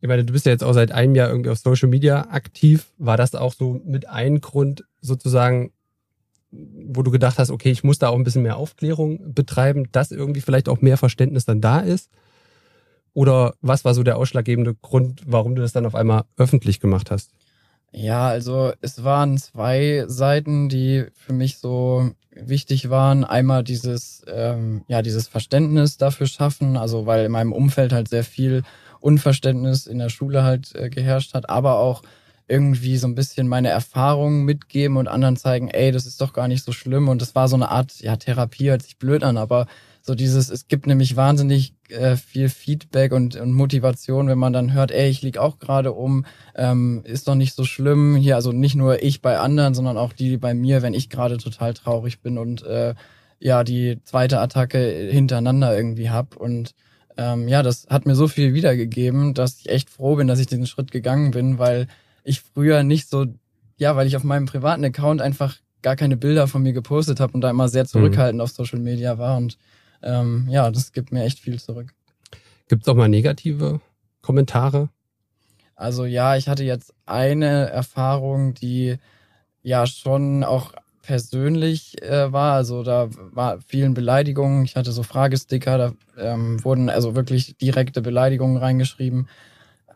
Ich 0.00 0.08
meine, 0.08 0.24
du 0.24 0.32
bist 0.32 0.46
ja 0.46 0.52
jetzt 0.52 0.64
auch 0.64 0.74
seit 0.74 0.92
einem 0.92 1.14
Jahr 1.14 1.28
irgendwie 1.28 1.50
auf 1.50 1.58
Social 1.58 1.88
Media 1.88 2.28
aktiv. 2.30 2.92
War 2.98 3.16
das 3.16 3.34
auch 3.34 3.52
so 3.52 3.80
mit 3.84 4.08
ein 4.08 4.40
Grund 4.40 4.84
sozusagen, 5.00 5.72
wo 6.50 7.02
du 7.02 7.10
gedacht 7.10 7.38
hast, 7.38 7.50
okay, 7.50 7.70
ich 7.70 7.84
muss 7.84 7.98
da 7.98 8.08
auch 8.08 8.16
ein 8.16 8.24
bisschen 8.24 8.42
mehr 8.42 8.56
Aufklärung 8.56 9.34
betreiben, 9.34 9.88
dass 9.92 10.12
irgendwie 10.12 10.40
vielleicht 10.40 10.68
auch 10.68 10.80
mehr 10.80 10.96
Verständnis 10.96 11.44
dann 11.44 11.60
da 11.60 11.80
ist? 11.80 12.10
Oder 13.12 13.54
was 13.60 13.84
war 13.84 13.94
so 13.94 14.04
der 14.04 14.16
ausschlaggebende 14.16 14.74
Grund, 14.74 15.22
warum 15.26 15.56
du 15.56 15.62
das 15.62 15.72
dann 15.72 15.86
auf 15.86 15.96
einmal 15.96 16.24
öffentlich 16.36 16.78
gemacht 16.78 17.10
hast? 17.10 17.32
Ja, 17.90 18.28
also 18.28 18.72
es 18.80 19.02
waren 19.02 19.38
zwei 19.38 20.04
Seiten, 20.06 20.68
die 20.68 21.06
für 21.14 21.32
mich 21.32 21.58
so 21.58 22.10
wichtig 22.30 22.90
waren. 22.90 23.24
Einmal 23.24 23.64
dieses, 23.64 24.22
ähm, 24.28 24.84
ja, 24.88 25.02
dieses 25.02 25.26
Verständnis 25.26 25.96
dafür 25.96 26.26
schaffen, 26.26 26.76
also 26.76 27.06
weil 27.06 27.24
in 27.24 27.32
meinem 27.32 27.52
Umfeld 27.52 27.92
halt 27.92 28.08
sehr 28.08 28.24
viel 28.24 28.62
Unverständnis 29.00 29.86
in 29.86 29.98
der 29.98 30.08
Schule 30.08 30.42
halt 30.42 30.74
äh, 30.74 30.90
geherrscht 30.90 31.34
hat, 31.34 31.48
aber 31.48 31.78
auch 31.78 32.02
irgendwie 32.48 32.96
so 32.96 33.06
ein 33.06 33.14
bisschen 33.14 33.46
meine 33.46 33.68
Erfahrungen 33.68 34.44
mitgeben 34.44 34.96
und 34.96 35.06
anderen 35.06 35.36
zeigen, 35.36 35.68
ey, 35.68 35.92
das 35.92 36.06
ist 36.06 36.20
doch 36.20 36.32
gar 36.32 36.48
nicht 36.48 36.64
so 36.64 36.72
schlimm. 36.72 37.08
Und 37.08 37.20
das 37.20 37.34
war 37.34 37.46
so 37.46 37.56
eine 37.56 37.70
Art, 37.70 38.00
ja, 38.00 38.16
Therapie 38.16 38.70
hört 38.70 38.82
sich 38.82 38.96
blöd 38.96 39.22
an, 39.22 39.36
aber 39.36 39.66
so 40.00 40.14
dieses, 40.14 40.48
es 40.48 40.68
gibt 40.68 40.86
nämlich 40.86 41.16
wahnsinnig 41.16 41.74
äh, 41.90 42.16
viel 42.16 42.48
Feedback 42.48 43.12
und, 43.12 43.36
und 43.36 43.52
Motivation, 43.52 44.28
wenn 44.28 44.38
man 44.38 44.54
dann 44.54 44.72
hört, 44.72 44.90
ey, 44.90 45.10
ich 45.10 45.20
lieg 45.20 45.36
auch 45.36 45.58
gerade 45.58 45.92
um, 45.92 46.24
ähm, 46.54 47.02
ist 47.04 47.28
doch 47.28 47.34
nicht 47.34 47.54
so 47.54 47.64
schlimm. 47.64 48.16
Hier, 48.16 48.36
also 48.36 48.52
nicht 48.52 48.74
nur 48.74 49.02
ich 49.02 49.20
bei 49.20 49.38
anderen, 49.38 49.74
sondern 49.74 49.98
auch 49.98 50.14
die 50.14 50.38
bei 50.38 50.54
mir, 50.54 50.80
wenn 50.80 50.94
ich 50.94 51.10
gerade 51.10 51.36
total 51.36 51.74
traurig 51.74 52.20
bin 52.22 52.38
und 52.38 52.62
äh, 52.64 52.94
ja, 53.38 53.64
die 53.64 54.00
zweite 54.02 54.40
Attacke 54.40 54.78
hintereinander 55.10 55.76
irgendwie 55.76 56.08
hab. 56.08 56.36
Und 56.36 56.74
ähm, 57.18 57.48
ja, 57.48 57.64
das 57.64 57.88
hat 57.90 58.06
mir 58.06 58.14
so 58.14 58.28
viel 58.28 58.54
wiedergegeben, 58.54 59.34
dass 59.34 59.58
ich 59.58 59.68
echt 59.68 59.90
froh 59.90 60.14
bin, 60.14 60.28
dass 60.28 60.38
ich 60.38 60.46
diesen 60.46 60.68
Schritt 60.68 60.92
gegangen 60.92 61.32
bin, 61.32 61.58
weil 61.58 61.88
ich 62.22 62.40
früher 62.40 62.84
nicht 62.84 63.10
so, 63.10 63.26
ja, 63.76 63.96
weil 63.96 64.06
ich 64.06 64.16
auf 64.16 64.22
meinem 64.22 64.46
privaten 64.46 64.84
Account 64.84 65.20
einfach 65.20 65.56
gar 65.82 65.96
keine 65.96 66.16
Bilder 66.16 66.46
von 66.46 66.62
mir 66.62 66.72
gepostet 66.72 67.18
habe 67.18 67.32
und 67.32 67.40
da 67.40 67.50
immer 67.50 67.68
sehr 67.68 67.82
mhm. 67.82 67.88
zurückhaltend 67.88 68.36
mhm. 68.36 68.42
auf 68.42 68.50
Social 68.50 68.78
Media 68.78 69.18
war 69.18 69.36
und 69.36 69.58
ähm, 70.00 70.46
ja, 70.48 70.70
das 70.70 70.92
gibt 70.92 71.10
mir 71.10 71.24
echt 71.24 71.40
viel 71.40 71.58
zurück. 71.58 71.92
Gibt 72.68 72.82
es 72.82 72.88
auch 72.88 72.94
mal 72.94 73.08
negative 73.08 73.80
Kommentare? 74.22 74.88
Also 75.74 76.04
ja, 76.04 76.36
ich 76.36 76.48
hatte 76.48 76.62
jetzt 76.62 76.94
eine 77.04 77.68
Erfahrung, 77.68 78.54
die 78.54 78.96
ja 79.62 79.86
schon 79.88 80.44
auch 80.44 80.72
persönlich 81.08 82.02
äh, 82.02 82.30
war. 82.34 82.52
Also 82.52 82.82
da 82.82 83.08
war 83.32 83.60
vielen 83.66 83.94
Beleidigungen. 83.94 84.66
Ich 84.66 84.76
hatte 84.76 84.92
so 84.92 85.02
Fragesticker, 85.02 85.78
da 85.78 85.92
ähm, 86.18 86.62
wurden 86.62 86.90
also 86.90 87.14
wirklich 87.14 87.56
direkte 87.56 88.02
Beleidigungen 88.02 88.58
reingeschrieben. 88.58 89.26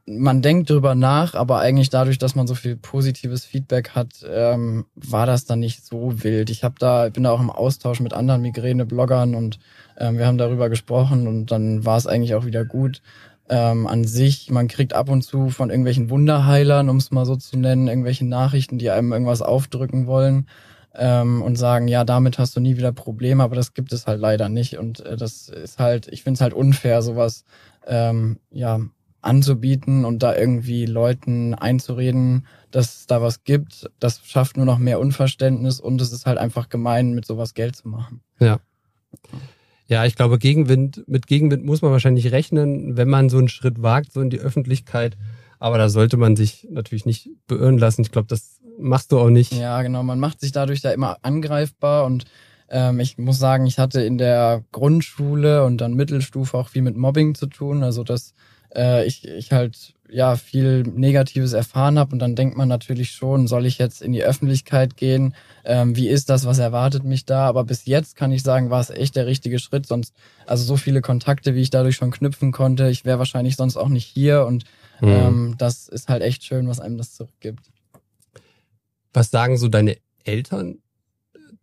Man 0.06 0.40
denkt 0.40 0.70
drüber 0.70 0.94
nach, 0.94 1.34
aber 1.34 1.58
eigentlich 1.58 1.90
dadurch, 1.90 2.16
dass 2.16 2.34
man 2.34 2.46
so 2.46 2.54
viel 2.54 2.76
positives 2.76 3.44
Feedback 3.44 3.90
hat, 3.90 4.24
ähm, 4.26 4.86
war 4.94 5.26
das 5.26 5.44
dann 5.44 5.60
nicht 5.60 5.84
so 5.84 6.24
wild. 6.24 6.48
Ich 6.48 6.64
habe 6.64 6.76
da, 6.78 7.10
bin 7.10 7.24
da 7.24 7.30
auch 7.30 7.40
im 7.40 7.50
Austausch 7.50 8.00
mit 8.00 8.14
anderen 8.14 8.40
Migräne-Bloggern 8.40 9.34
und 9.34 9.58
ähm, 9.98 10.16
wir 10.16 10.26
haben 10.26 10.38
darüber 10.38 10.70
gesprochen 10.70 11.28
und 11.28 11.52
dann 11.52 11.84
war 11.84 11.98
es 11.98 12.06
eigentlich 12.06 12.34
auch 12.34 12.46
wieder 12.46 12.64
gut. 12.64 13.02
ähm, 13.50 13.86
an 13.86 14.04
sich, 14.04 14.50
man 14.50 14.66
kriegt 14.66 14.94
ab 14.94 15.10
und 15.10 15.20
zu 15.20 15.50
von 15.50 15.68
irgendwelchen 15.68 16.08
Wunderheilern, 16.08 16.88
um 16.88 16.96
es 16.96 17.10
mal 17.10 17.26
so 17.26 17.36
zu 17.36 17.58
nennen, 17.58 17.86
irgendwelche 17.86 18.24
Nachrichten, 18.24 18.78
die 18.78 18.90
einem 18.90 19.12
irgendwas 19.12 19.42
aufdrücken 19.42 20.06
wollen 20.06 20.46
ähm, 20.94 21.42
und 21.42 21.56
sagen, 21.56 21.88
ja, 21.88 22.04
damit 22.04 22.38
hast 22.38 22.56
du 22.56 22.60
nie 22.60 22.76
wieder 22.76 22.92
Probleme, 22.92 23.42
aber 23.42 23.56
das 23.56 23.74
gibt 23.74 23.92
es 23.92 24.06
halt 24.06 24.20
leider 24.20 24.48
nicht. 24.48 24.78
Und 24.78 25.00
äh, 25.00 25.16
das 25.16 25.48
ist 25.48 25.78
halt, 25.78 26.08
ich 26.08 26.22
finde 26.22 26.36
es 26.36 26.40
halt 26.40 26.54
unfair, 26.54 27.02
sowas 27.02 27.44
ähm, 27.86 28.38
ja 28.50 28.80
anzubieten 29.22 30.04
und 30.04 30.22
da 30.22 30.36
irgendwie 30.36 30.84
Leuten 30.84 31.54
einzureden, 31.54 32.46
dass 32.70 32.96
es 32.96 33.06
da 33.06 33.22
was 33.22 33.44
gibt. 33.44 33.88
Das 34.00 34.20
schafft 34.24 34.56
nur 34.56 34.66
noch 34.66 34.78
mehr 34.78 34.98
Unverständnis 34.98 35.80
und 35.80 36.00
es 36.00 36.12
ist 36.12 36.26
halt 36.26 36.38
einfach 36.38 36.68
gemein, 36.68 37.12
mit 37.12 37.24
sowas 37.24 37.54
Geld 37.54 37.76
zu 37.76 37.88
machen. 37.88 38.20
Ja. 38.40 38.58
Ja, 39.86 40.06
ich 40.06 40.16
glaube, 40.16 40.38
Gegenwind, 40.38 41.04
mit 41.06 41.26
Gegenwind 41.26 41.64
muss 41.64 41.82
man 41.82 41.92
wahrscheinlich 41.92 42.32
rechnen, 42.32 42.96
wenn 42.96 43.08
man 43.08 43.28
so 43.28 43.38
einen 43.38 43.48
Schritt 43.48 43.82
wagt, 43.82 44.12
so 44.12 44.20
in 44.20 44.30
die 44.30 44.40
Öffentlichkeit. 44.40 45.16
Aber 45.58 45.78
da 45.78 45.88
sollte 45.88 46.16
man 46.16 46.34
sich 46.34 46.66
natürlich 46.70 47.06
nicht 47.06 47.30
beirren 47.46 47.78
lassen. 47.78 48.02
Ich 48.02 48.10
glaube, 48.10 48.26
das 48.26 48.61
machst 48.78 49.12
du 49.12 49.18
auch 49.18 49.30
nicht. 49.30 49.52
Ja, 49.52 49.82
genau. 49.82 50.02
Man 50.02 50.20
macht 50.20 50.40
sich 50.40 50.52
dadurch 50.52 50.80
da 50.80 50.90
immer 50.90 51.18
angreifbar 51.22 52.04
und 52.04 52.24
ähm, 52.68 53.00
ich 53.00 53.18
muss 53.18 53.38
sagen, 53.38 53.66
ich 53.66 53.78
hatte 53.78 54.02
in 54.02 54.18
der 54.18 54.64
Grundschule 54.72 55.64
und 55.64 55.78
dann 55.80 55.94
Mittelstufe 55.94 56.56
auch 56.56 56.68
viel 56.68 56.82
mit 56.82 56.96
Mobbing 56.96 57.34
zu 57.34 57.46
tun. 57.46 57.82
Also 57.82 58.02
dass 58.02 58.34
äh, 58.74 59.06
ich, 59.06 59.26
ich 59.26 59.52
halt 59.52 59.94
ja 60.08 60.36
viel 60.36 60.82
Negatives 60.82 61.52
erfahren 61.52 61.98
habe 61.98 62.12
und 62.12 62.18
dann 62.18 62.36
denkt 62.36 62.56
man 62.56 62.68
natürlich 62.68 63.10
schon, 63.12 63.46
soll 63.46 63.66
ich 63.66 63.78
jetzt 63.78 64.02
in 64.02 64.12
die 64.12 64.22
Öffentlichkeit 64.22 64.96
gehen? 64.96 65.34
Ähm, 65.64 65.96
wie 65.96 66.08
ist 66.08 66.28
das? 66.28 66.44
Was 66.44 66.58
erwartet 66.58 67.04
mich 67.04 67.24
da? 67.24 67.46
Aber 67.46 67.64
bis 67.64 67.86
jetzt 67.86 68.16
kann 68.16 68.32
ich 68.32 68.42
sagen, 68.42 68.70
war 68.70 68.80
es 68.80 68.90
echt 68.90 69.16
der 69.16 69.26
richtige 69.26 69.58
Schritt. 69.58 69.86
Sonst, 69.86 70.14
also 70.46 70.64
so 70.64 70.76
viele 70.76 71.00
Kontakte, 71.00 71.54
wie 71.54 71.62
ich 71.62 71.70
dadurch 71.70 71.96
schon 71.96 72.10
knüpfen 72.10 72.52
konnte, 72.52 72.88
ich 72.88 73.04
wäre 73.04 73.18
wahrscheinlich 73.18 73.56
sonst 73.56 73.76
auch 73.76 73.88
nicht 73.88 74.06
hier 74.06 74.46
und 74.46 74.64
mhm. 75.00 75.08
ähm, 75.08 75.54
das 75.58 75.88
ist 75.88 76.08
halt 76.08 76.22
echt 76.22 76.44
schön, 76.44 76.68
was 76.68 76.80
einem 76.80 76.98
das 76.98 77.14
zurückgibt. 77.14 77.70
Was 79.12 79.30
sagen 79.30 79.56
so 79.56 79.68
deine 79.68 79.96
Eltern 80.24 80.78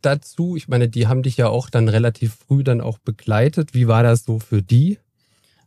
dazu? 0.01 0.55
Ich 0.55 0.67
meine, 0.67 0.89
die 0.89 1.07
haben 1.07 1.23
dich 1.23 1.37
ja 1.37 1.47
auch 1.49 1.69
dann 1.69 1.87
relativ 1.87 2.35
früh 2.35 2.63
dann 2.63 2.81
auch 2.81 2.99
begleitet. 2.99 3.73
Wie 3.73 3.87
war 3.87 4.03
das 4.03 4.23
so 4.23 4.39
für 4.39 4.61
die? 4.61 4.99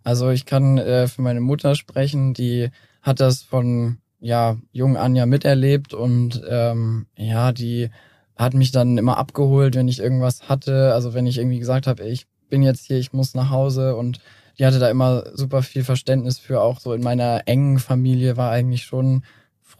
Also 0.04 0.30
ich 0.30 0.46
kann 0.46 0.78
äh, 0.78 1.06
für 1.08 1.22
meine 1.22 1.40
Mutter 1.40 1.74
sprechen, 1.74 2.34
die 2.34 2.70
hat 3.02 3.20
das 3.20 3.42
von 3.42 3.98
ja 4.20 4.56
jung 4.72 4.96
an 4.96 5.16
ja 5.16 5.26
miterlebt 5.26 5.94
und 5.94 6.42
ähm, 6.48 7.06
ja, 7.16 7.52
die 7.52 7.90
hat 8.36 8.54
mich 8.54 8.72
dann 8.72 8.98
immer 8.98 9.18
abgeholt, 9.18 9.74
wenn 9.74 9.88
ich 9.88 10.00
irgendwas 10.00 10.48
hatte. 10.48 10.92
Also 10.94 11.14
wenn 11.14 11.26
ich 11.26 11.38
irgendwie 11.38 11.58
gesagt 11.58 11.86
habe, 11.86 12.04
ich 12.04 12.26
bin 12.48 12.62
jetzt 12.62 12.86
hier, 12.86 12.98
ich 12.98 13.12
muss 13.12 13.34
nach 13.34 13.50
Hause 13.50 13.96
und 13.96 14.20
die 14.58 14.66
hatte 14.66 14.78
da 14.78 14.90
immer 14.90 15.24
super 15.34 15.62
viel 15.62 15.84
Verständnis 15.84 16.38
für. 16.38 16.60
Auch 16.60 16.80
so 16.80 16.92
in 16.92 17.02
meiner 17.02 17.42
engen 17.46 17.78
Familie 17.78 18.36
war 18.36 18.50
eigentlich 18.50 18.84
schon 18.84 19.24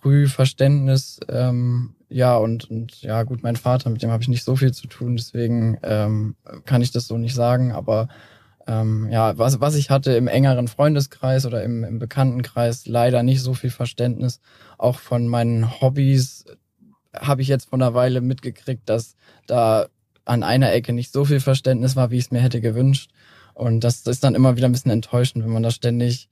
früh 0.01 0.27
Verständnis. 0.29 1.21
Ähm, 1.29 1.95
ja, 2.09 2.37
und, 2.37 2.71
und 2.71 3.03
ja, 3.03 3.23
gut, 3.23 3.43
mein 3.43 3.57
Vater, 3.57 3.91
mit 3.91 4.03
dem 4.03 4.11
habe 4.11 4.23
ich 4.23 4.29
nicht 4.29 4.45
so 4.45 4.57
viel 4.57 4.73
zu 4.73 4.87
tun, 4.87 5.17
deswegen 5.17 5.79
ähm, 5.83 6.37
kann 6.65 6.83
ich 6.83 6.91
das 6.91 7.07
so 7.07 7.17
nicht 7.17 7.35
sagen. 7.35 7.73
Aber 7.73 8.09
ähm, 8.67 9.09
ja, 9.11 9.37
was, 9.39 9.61
was 9.61 9.75
ich 9.75 9.91
hatte 9.91 10.13
im 10.13 10.29
engeren 10.29 10.69
Freundeskreis 10.69 11.47
oder 11.47 11.63
im, 11.63 11.85
im 11.85 11.99
Bekanntenkreis, 11.99 12.87
leider 12.87 13.23
nicht 13.23 13.43
so 13.43 13.55
viel 13.55 13.71
Verständnis. 13.71 14.41
Auch 14.79 14.99
von 14.99 15.27
meinen 15.27 15.81
Hobbys 15.81 16.45
habe 17.15 17.43
ich 17.43 17.49
jetzt 17.49 17.69
vor 17.69 17.79
einer 17.79 17.95
Weile 17.95 18.21
mitgekriegt, 18.21 18.89
dass 18.89 19.17
da 19.47 19.87
an 20.25 20.43
einer 20.43 20.73
Ecke 20.73 20.93
nicht 20.93 21.13
so 21.13 21.25
viel 21.25 21.41
Verständnis 21.41 21.97
war, 21.97 22.11
wie 22.11 22.19
ich 22.19 22.27
es 22.27 22.31
mir 22.31 22.41
hätte 22.41 22.61
gewünscht. 22.61 23.11
Und 23.55 23.81
das, 23.85 24.03
das 24.03 24.17
ist 24.17 24.25
dann 24.25 24.35
immer 24.35 24.57
wieder 24.57 24.69
ein 24.69 24.73
bisschen 24.73 24.91
enttäuschend, 24.91 25.45
wenn 25.45 25.53
man 25.53 25.63
da 25.63 25.71
ständig 25.71 26.29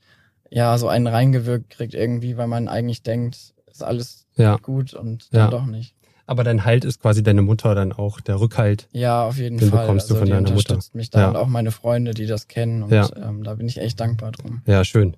ja 0.51 0.77
so 0.79 0.89
einen 0.89 1.07
reingewirkt 1.07 1.71
kriegt 1.71 1.95
irgendwie, 1.95 2.37
weil 2.37 2.49
man 2.49 2.69
eigentlich 2.69 3.03
denkt, 3.03 3.55
ist 3.71 3.83
alles 3.83 4.27
ja. 4.37 4.57
gut 4.57 4.93
und 4.93 5.33
dann 5.33 5.41
ja. 5.41 5.51
doch 5.51 5.67
nicht. 5.67 5.95
Aber 6.27 6.45
dein 6.45 6.65
Halt 6.65 6.85
ist 6.85 7.01
quasi 7.01 7.25
deine 7.25 7.43
Mutter 7.43 7.75
dann 7.75 7.93
auch, 7.93 8.21
der 8.21 8.41
Rückhalt. 8.41 8.87
Ja, 8.93 9.25
auf 9.25 9.37
jeden 9.37 9.59
den 9.59 9.71
Fall. 9.71 9.81
bekommst 9.81 10.05
also, 10.05 10.15
du 10.15 10.19
von 10.21 10.27
die 10.27 10.33
deiner 10.33 10.53
Mutter. 10.53 10.79
mich 10.93 11.11
da 11.11 11.21
ja. 11.23 11.29
und 11.29 11.37
auch 11.37 11.49
meine 11.49 11.73
Freunde, 11.73 12.15
die 12.15 12.27
das 12.27 12.47
kennen. 12.47 12.85
Und 12.85 12.93
ja. 12.93 13.09
ähm, 13.17 13.43
da 13.43 13.55
bin 13.55 13.67
ich 13.67 13.79
echt 13.79 13.99
dankbar 13.99 14.31
drum. 14.31 14.63
Ja, 14.65 14.85
schön. 14.85 15.17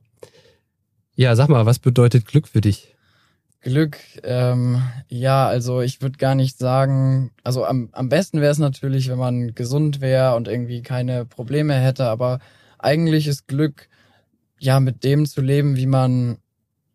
Ja, 1.15 1.37
sag 1.37 1.51
mal, 1.51 1.67
was 1.67 1.79
bedeutet 1.79 2.25
Glück 2.25 2.49
für 2.49 2.63
dich? 2.63 2.95
Glück, 3.61 3.99
ähm, 4.25 4.83
ja, 5.09 5.47
also 5.47 5.83
ich 5.83 6.01
würde 6.01 6.17
gar 6.17 6.35
nicht 6.35 6.59
sagen, 6.59 7.31
also 7.45 7.65
am, 7.65 7.91
am 7.93 8.09
besten 8.09 8.41
wäre 8.41 8.51
es 8.51 8.59
natürlich, 8.59 9.09
wenn 9.09 9.19
man 9.19 9.55
gesund 9.55 10.01
wäre 10.01 10.35
und 10.35 10.49
irgendwie 10.49 10.83
keine 10.83 11.27
Probleme 11.27 11.75
hätte, 11.75 12.07
aber 12.07 12.41
eigentlich 12.79 13.29
ist 13.29 13.47
Glück, 13.47 13.89
ja, 14.63 14.79
mit 14.79 15.03
dem 15.03 15.27
zu 15.27 15.41
leben, 15.41 15.77
wie 15.77 15.87
man, 15.87 16.39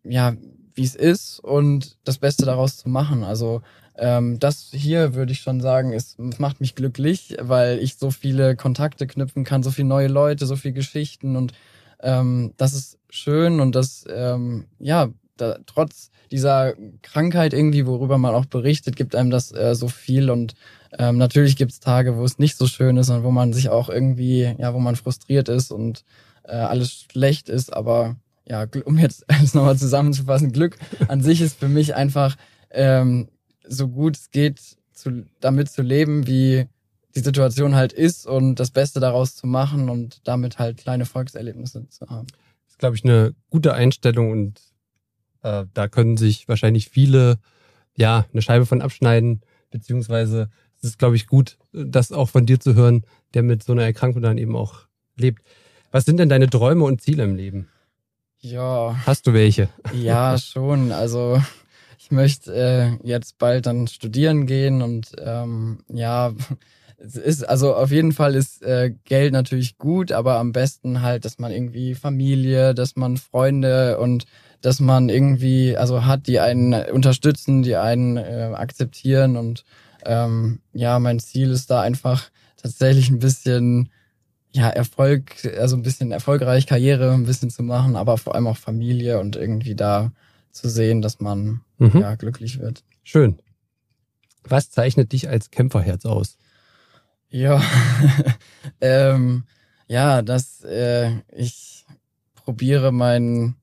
ja, 0.02 0.34
wie 0.74 0.84
es 0.84 0.94
ist 0.94 1.38
und 1.40 1.98
das 2.04 2.16
Beste 2.16 2.46
daraus 2.46 2.78
zu 2.78 2.88
machen. 2.88 3.24
Also 3.24 3.60
ähm, 3.98 4.38
das 4.38 4.70
hier 4.72 5.14
würde 5.14 5.32
ich 5.32 5.40
schon 5.40 5.60
sagen, 5.60 5.92
es 5.92 6.16
macht 6.38 6.62
mich 6.62 6.74
glücklich, 6.74 7.36
weil 7.40 7.78
ich 7.80 7.96
so 7.96 8.10
viele 8.10 8.56
Kontakte 8.56 9.06
knüpfen 9.06 9.44
kann, 9.44 9.62
so 9.62 9.70
viele 9.70 9.88
neue 9.88 10.08
Leute, 10.08 10.46
so 10.46 10.56
viele 10.56 10.72
Geschichten 10.72 11.36
und 11.36 11.52
ähm, 12.00 12.54
das 12.56 12.72
ist 12.72 12.98
schön 13.10 13.60
und 13.60 13.74
das, 13.74 14.06
ähm, 14.08 14.64
ja, 14.78 15.08
da, 15.36 15.58
trotz 15.66 16.10
dieser 16.30 16.72
Krankheit 17.02 17.52
irgendwie, 17.52 17.86
worüber 17.86 18.16
man 18.16 18.34
auch 18.34 18.46
berichtet, 18.46 18.96
gibt 18.96 19.14
einem 19.14 19.30
das 19.30 19.52
äh, 19.52 19.74
so 19.74 19.88
viel 19.88 20.30
und 20.30 20.54
ähm, 20.98 21.18
natürlich 21.18 21.56
gibt 21.56 21.72
es 21.72 21.80
Tage, 21.80 22.16
wo 22.16 22.24
es 22.24 22.38
nicht 22.38 22.56
so 22.56 22.66
schön 22.66 22.96
ist 22.96 23.10
und 23.10 23.24
wo 23.24 23.30
man 23.30 23.52
sich 23.52 23.68
auch 23.68 23.90
irgendwie, 23.90 24.54
ja, 24.58 24.72
wo 24.72 24.78
man 24.78 24.96
frustriert 24.96 25.50
ist 25.50 25.70
und 25.70 26.04
äh, 26.48 26.56
alles 26.56 27.06
schlecht 27.10 27.48
ist, 27.48 27.72
aber 27.72 28.16
ja, 28.46 28.66
um 28.84 28.98
jetzt 28.98 29.28
alles 29.30 29.54
nochmal 29.54 29.76
zusammenzufassen, 29.76 30.52
Glück 30.52 30.78
an 31.08 31.22
sich 31.22 31.40
ist 31.40 31.58
für 31.58 31.68
mich 31.68 31.94
einfach 31.94 32.36
ähm, 32.70 33.28
so 33.66 33.88
gut 33.88 34.16
es 34.16 34.30
geht, 34.30 34.60
zu, 34.92 35.24
damit 35.40 35.70
zu 35.70 35.82
leben, 35.82 36.26
wie 36.26 36.66
die 37.14 37.20
Situation 37.20 37.74
halt 37.74 37.92
ist 37.92 38.26
und 38.26 38.56
das 38.56 38.70
Beste 38.70 39.00
daraus 39.00 39.34
zu 39.34 39.46
machen 39.46 39.88
und 39.88 40.26
damit 40.26 40.58
halt 40.58 40.78
kleine 40.78 41.06
Volkserlebnisse 41.06 41.88
zu 41.88 42.08
haben. 42.08 42.26
Das 42.66 42.74
ist, 42.74 42.78
glaube 42.78 42.96
ich, 42.96 43.04
eine 43.04 43.34
gute 43.50 43.74
Einstellung 43.74 44.30
und 44.30 44.60
äh, 45.42 45.64
da 45.72 45.88
können 45.88 46.16
sich 46.16 46.48
wahrscheinlich 46.48 46.88
viele 46.88 47.38
ja 47.96 48.26
eine 48.32 48.42
Scheibe 48.42 48.66
von 48.66 48.82
abschneiden, 48.82 49.42
beziehungsweise 49.70 50.50
es 50.76 50.84
ist, 50.90 50.98
glaube 50.98 51.16
ich, 51.16 51.26
gut, 51.26 51.58
das 51.72 52.12
auch 52.12 52.28
von 52.28 52.46
dir 52.46 52.60
zu 52.60 52.74
hören, 52.74 53.04
der 53.34 53.42
mit 53.42 53.62
so 53.62 53.72
einer 53.72 53.82
Erkrankung 53.84 54.22
dann 54.22 54.38
eben 54.38 54.54
auch 54.54 54.86
lebt. 55.16 55.42
Was 55.90 56.04
sind 56.04 56.18
denn 56.18 56.28
deine 56.28 56.50
Träume 56.50 56.84
und 56.84 57.00
Ziele 57.00 57.24
im 57.24 57.34
Leben? 57.36 57.68
Ja. 58.40 58.96
Hast 59.06 59.26
du 59.26 59.32
welche? 59.32 59.68
Ja, 59.92 60.38
schon. 60.38 60.92
Also 60.92 61.40
ich 61.98 62.10
möchte 62.10 62.54
äh, 62.54 63.06
jetzt 63.06 63.38
bald 63.38 63.66
dann 63.66 63.86
studieren 63.86 64.46
gehen 64.46 64.82
und 64.82 65.12
ähm, 65.18 65.80
ja, 65.88 66.32
es 66.98 67.16
ist, 67.16 67.48
also 67.48 67.74
auf 67.74 67.90
jeden 67.90 68.12
Fall 68.12 68.34
ist 68.34 68.62
äh, 68.62 68.94
Geld 69.04 69.32
natürlich 69.32 69.78
gut, 69.78 70.12
aber 70.12 70.38
am 70.38 70.52
besten 70.52 71.02
halt, 71.02 71.24
dass 71.24 71.38
man 71.38 71.52
irgendwie 71.52 71.94
Familie, 71.94 72.74
dass 72.74 72.96
man 72.96 73.16
Freunde 73.16 73.98
und 73.98 74.24
dass 74.60 74.80
man 74.80 75.08
irgendwie, 75.08 75.76
also 75.76 76.04
hat, 76.04 76.26
die 76.26 76.40
einen 76.40 76.74
unterstützen, 76.90 77.62
die 77.62 77.76
einen 77.76 78.16
äh, 78.16 78.52
akzeptieren 78.54 79.36
und 79.36 79.64
ähm, 80.04 80.60
ja, 80.72 80.98
mein 80.98 81.18
Ziel 81.20 81.50
ist 81.50 81.70
da 81.70 81.80
einfach 81.80 82.30
tatsächlich 82.56 83.10
ein 83.10 83.20
bisschen 83.20 83.90
ja, 84.52 84.68
Erfolg, 84.68 85.44
also 85.58 85.76
ein 85.76 85.82
bisschen 85.82 86.10
erfolgreich 86.10 86.66
Karriere 86.66 87.12
ein 87.12 87.26
bisschen 87.26 87.50
zu 87.50 87.62
machen, 87.62 87.96
aber 87.96 88.16
vor 88.18 88.34
allem 88.34 88.46
auch 88.46 88.56
Familie 88.56 89.20
und 89.20 89.36
irgendwie 89.36 89.74
da 89.74 90.12
zu 90.50 90.68
sehen, 90.68 91.02
dass 91.02 91.20
man 91.20 91.60
mhm. 91.78 92.00
ja 92.00 92.14
glücklich 92.14 92.58
wird. 92.58 92.82
Schön. 93.04 93.38
Was 94.44 94.70
zeichnet 94.70 95.12
dich 95.12 95.28
als 95.28 95.50
Kämpferherz 95.50 96.06
aus? 96.06 96.38
Ja, 97.30 97.62
ähm, 98.80 99.44
ja, 99.86 100.22
dass 100.22 100.64
äh, 100.64 101.10
ich 101.30 101.84
probiere 102.34 102.92
mein, 102.92 103.56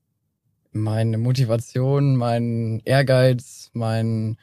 meine 0.72 1.18
Motivation, 1.18 2.16
meinen 2.16 2.80
Ehrgeiz, 2.84 3.70
mein 3.72 4.36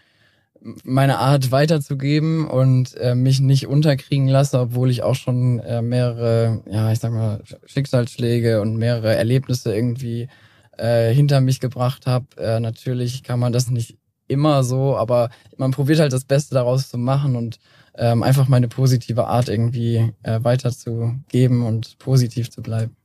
meine 0.83 1.19
Art 1.19 1.51
weiterzugeben 1.51 2.47
und 2.47 2.95
äh, 2.95 3.15
mich 3.15 3.41
nicht 3.41 3.67
unterkriegen 3.67 4.27
lasse, 4.27 4.59
obwohl 4.59 4.89
ich 4.89 5.03
auch 5.03 5.15
schon 5.15 5.59
äh, 5.59 5.81
mehrere, 5.81 6.63
ja, 6.69 6.91
ich 6.91 6.99
sag 6.99 7.11
mal, 7.11 7.41
Schicksalsschläge 7.65 8.61
und 8.61 8.77
mehrere 8.77 9.15
Erlebnisse 9.15 9.75
irgendwie 9.75 10.29
äh, 10.77 11.13
hinter 11.13 11.41
mich 11.41 11.59
gebracht 11.59 12.07
habe. 12.07 12.25
Äh, 12.37 12.59
natürlich 12.59 13.23
kann 13.23 13.39
man 13.39 13.51
das 13.51 13.69
nicht 13.69 13.97
immer 14.27 14.63
so, 14.63 14.95
aber 14.95 15.29
man 15.57 15.71
probiert 15.71 15.99
halt 15.99 16.13
das 16.13 16.23
Beste 16.23 16.55
daraus 16.55 16.89
zu 16.89 16.97
machen 16.97 17.35
und 17.35 17.59
ähm, 17.95 18.23
einfach 18.23 18.47
meine 18.47 18.69
positive 18.69 19.27
Art 19.27 19.49
irgendwie 19.49 20.13
äh, 20.23 20.39
weiterzugeben 20.43 21.63
und 21.65 21.97
positiv 21.99 22.49
zu 22.49 22.61
bleiben. 22.61 22.95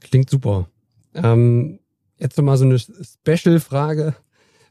Klingt 0.00 0.30
super. 0.30 0.68
Ähm, 1.12 1.80
jetzt 2.18 2.38
nochmal 2.38 2.56
so 2.56 2.64
eine 2.64 2.78
Special-Frage 2.78 4.14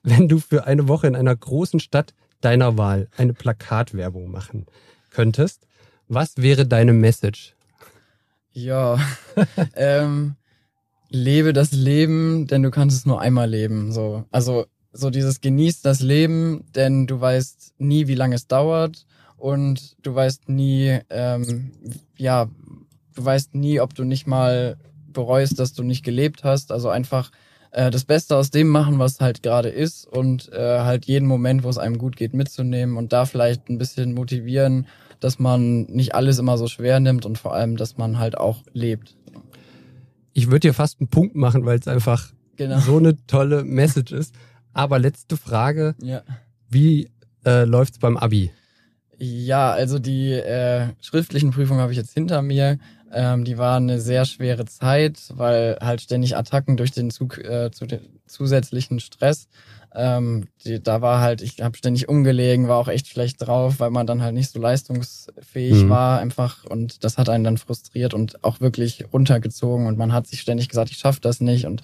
wenn 0.04 0.28
du 0.28 0.40
für 0.40 0.66
eine 0.66 0.88
Woche 0.88 1.08
in 1.08 1.16
einer 1.16 1.36
großen 1.36 1.80
Stadt 1.80 2.14
deiner 2.42 2.78
Wahl 2.78 3.08
eine 3.18 3.34
Plakatwerbung 3.34 4.30
machen 4.30 4.66
könntest, 5.10 5.68
was 6.08 6.38
wäre 6.38 6.66
deine 6.66 6.94
Message? 6.94 7.56
Ja, 8.52 9.00
ähm, 9.76 10.36
lebe 11.10 11.54
das 11.54 11.72
Leben, 11.72 12.48
denn 12.48 12.64
du 12.64 12.72
kannst 12.72 12.98
es 12.98 13.06
nur 13.06 13.22
einmal 13.22 13.50
leben. 13.50 13.92
So, 13.92 14.26
also 14.32 14.66
so 14.94 15.10
dieses 15.10 15.42
genießt 15.42 15.86
das 15.86 16.02
Leben, 16.02 16.66
denn 16.76 17.08
du 17.08 17.20
weißt 17.20 17.76
nie, 17.78 18.08
wie 18.08 18.16
lange 18.16 18.36
es 18.36 18.48
dauert 18.48 19.06
und 19.38 19.96
du 20.06 20.16
weißt 20.16 20.50
nie, 20.50 21.00
ähm, 21.10 21.72
ja, 22.16 22.50
du 23.14 23.26
weißt 23.26 23.56
nie, 23.56 23.80
ob 23.80 23.94
du 23.94 24.04
nicht 24.04 24.28
mal 24.28 24.78
bereust, 25.08 25.60
dass 25.60 25.74
du 25.74 25.84
nicht 25.84 26.04
gelebt 26.04 26.44
hast. 26.44 26.72
Also 26.72 26.90
einfach 26.90 27.32
äh, 27.78 27.92
das 27.92 28.06
Beste 28.06 28.36
aus 28.36 28.50
dem 28.50 28.70
machen, 28.70 28.98
was 28.98 29.20
halt 29.20 29.44
gerade 29.44 29.70
ist 29.70 30.08
und 30.08 30.52
äh, 30.52 30.80
halt 30.80 31.06
jeden 31.06 31.28
Moment, 31.28 31.64
wo 31.64 31.70
es 31.70 31.78
einem 31.78 32.00
gut 32.00 32.16
geht, 32.16 32.34
mitzunehmen 32.34 32.98
und 32.98 33.14
da 33.14 33.26
vielleicht 33.26 33.70
ein 33.70 33.78
bisschen 33.78 34.14
motivieren, 34.14 34.88
dass 35.20 35.38
man 35.38 35.84
nicht 35.84 36.16
alles 36.16 36.40
immer 36.40 36.58
so 36.58 36.66
schwer 36.68 37.00
nimmt 37.00 37.28
und 37.28 37.38
vor 37.38 37.54
allem, 37.54 37.78
dass 37.78 37.98
man 37.98 38.18
halt 38.18 38.36
auch 38.36 38.64
lebt. 38.74 39.16
Ich 40.34 40.48
würde 40.48 40.62
dir 40.62 40.74
fast 40.74 41.00
einen 41.00 41.10
Punkt 41.10 41.36
machen, 41.36 41.66
weil 41.66 41.78
es 41.78 41.88
einfach 41.88 42.32
genau. 42.56 42.80
so 42.80 42.98
eine 42.98 43.16
tolle 43.28 43.64
Message 43.64 44.12
ist. 44.12 44.34
Aber 44.74 44.98
letzte 44.98 45.38
Frage. 45.38 45.94
Ja. 46.02 46.24
Wie 46.70 47.12
äh, 47.46 47.64
läuft's 47.64 48.00
beim 48.00 48.18
Abi? 48.18 48.52
Ja, 49.20 49.72
also 49.72 50.00
die 50.00 50.32
äh, 50.32 50.88
schriftlichen 51.02 51.52
Prüfungen 51.52 51.82
habe 51.82 51.92
ich 51.92 51.98
jetzt 51.98 52.14
hinter 52.14 52.42
mir. 52.42 52.80
Ähm, 53.12 53.46
die 53.46 53.58
war 53.58 53.78
eine 53.78 54.00
sehr 54.02 54.26
schwere 54.26 54.66
Zeit, 54.66 55.20
weil 55.34 55.78
halt 55.82 56.02
ständig 56.02 56.36
Attacken 56.36 56.78
durch 56.78 56.92
den, 56.92 57.10
Zug, 57.10 57.38
äh, 57.38 57.72
zu 57.72 57.86
den 57.86 58.02
zusätzlichen 58.26 59.00
Stress. 59.00 59.48
Ähm, 59.96 60.48
die, 60.66 60.82
da 60.82 61.02
war 61.02 61.22
halt, 61.22 61.42
ich 61.42 61.62
habe 61.62 61.78
ständig 61.78 62.10
umgelegen, 62.10 62.68
war 62.68 62.78
auch 62.78 62.90
echt 62.90 63.08
schlecht 63.08 63.38
drauf, 63.40 63.80
weil 63.80 63.90
man 63.90 64.06
dann 64.06 64.22
halt 64.22 64.34
nicht 64.34 64.52
so 64.52 64.60
leistungsfähig 64.60 65.84
mhm. 65.84 65.90
war 65.90 66.20
einfach. 66.20 66.66
Und 66.66 67.04
das 67.04 67.18
hat 67.18 67.30
einen 67.30 67.44
dann 67.44 67.58
frustriert 67.58 68.14
und 68.14 68.44
auch 68.44 68.60
wirklich 68.60 69.06
runtergezogen. 69.14 69.88
Und 69.88 69.98
man 69.98 70.14
hat 70.14 70.28
sich 70.28 70.42
ständig 70.42 70.70
gesagt, 70.70 70.92
ich 70.92 70.98
schaffe 70.98 71.22
das 71.22 71.40
nicht 71.40 71.66
und 71.66 71.82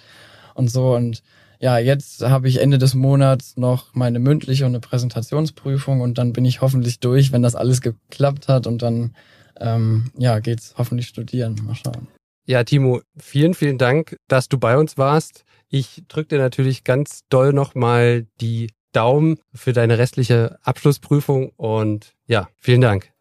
und 0.53 0.69
so. 0.69 0.95
Und 0.95 1.23
ja, 1.59 1.77
jetzt 1.77 2.21
habe 2.21 2.47
ich 2.47 2.61
Ende 2.61 2.77
des 2.77 2.93
Monats 2.93 3.57
noch 3.57 3.93
meine 3.93 4.19
mündliche 4.19 4.65
und 4.65 4.71
eine 4.71 4.79
Präsentationsprüfung. 4.79 6.01
Und 6.01 6.17
dann 6.17 6.33
bin 6.33 6.45
ich 6.45 6.61
hoffentlich 6.61 6.99
durch, 6.99 7.31
wenn 7.31 7.41
das 7.41 7.55
alles 7.55 7.81
geklappt 7.81 8.47
hat. 8.47 8.67
Und 8.67 8.81
dann 8.81 9.15
ähm, 9.63 10.11
ja, 10.17 10.39
geht's 10.39 10.75
hoffentlich 10.77 11.07
studieren. 11.07 11.59
Mal 11.63 11.75
schauen. 11.75 12.07
Ja, 12.45 12.63
Timo, 12.63 13.01
vielen, 13.17 13.53
vielen 13.53 13.77
Dank, 13.77 14.17
dass 14.27 14.49
du 14.49 14.57
bei 14.57 14.77
uns 14.77 14.97
warst. 14.97 15.45
Ich 15.69 16.03
drücke 16.09 16.35
dir 16.35 16.39
natürlich 16.39 16.83
ganz 16.83 17.21
doll 17.29 17.53
nochmal 17.53 18.27
die 18.41 18.69
Daumen 18.91 19.39
für 19.53 19.73
deine 19.73 19.97
restliche 19.97 20.59
Abschlussprüfung 20.61 21.51
und 21.55 22.13
ja, 22.27 22.49
vielen 22.59 22.81
Dank. 22.81 23.11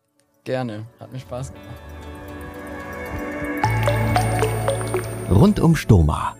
Gerne, 0.45 0.87
hat 0.99 1.13
mir 1.13 1.21
Spaß 1.21 1.53
gemacht. 1.53 1.69
Rund 5.31 5.61
um 5.61 5.77
Stoma 5.77 6.37